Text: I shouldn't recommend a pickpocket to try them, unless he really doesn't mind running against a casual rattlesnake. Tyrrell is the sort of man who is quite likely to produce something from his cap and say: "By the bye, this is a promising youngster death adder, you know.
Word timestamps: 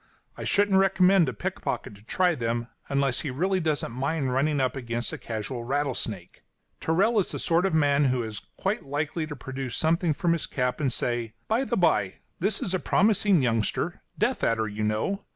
I 0.35 0.45
shouldn't 0.45 0.79
recommend 0.79 1.29
a 1.29 1.31
pickpocket 1.33 1.93
to 1.93 2.01
try 2.01 2.33
them, 2.33 2.69
unless 2.89 3.19
he 3.19 3.29
really 3.29 3.59
doesn't 3.59 3.91
mind 3.91 4.33
running 4.33 4.59
against 4.59 5.13
a 5.13 5.17
casual 5.19 5.63
rattlesnake. 5.63 6.41
Tyrrell 6.79 7.19
is 7.19 7.31
the 7.31 7.37
sort 7.37 7.67
of 7.67 7.75
man 7.75 8.05
who 8.05 8.23
is 8.23 8.41
quite 8.57 8.83
likely 8.83 9.27
to 9.27 9.35
produce 9.35 9.75
something 9.75 10.15
from 10.15 10.33
his 10.33 10.47
cap 10.47 10.79
and 10.81 10.91
say: 10.91 11.35
"By 11.47 11.65
the 11.65 11.77
bye, 11.77 12.15
this 12.39 12.63
is 12.63 12.73
a 12.73 12.79
promising 12.79 13.43
youngster 13.43 14.01
death 14.17 14.43
adder, 14.43 14.67
you 14.67 14.83
know. 14.83 15.23